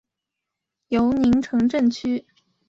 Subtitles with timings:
[0.87, 2.25] 尤宁城镇区。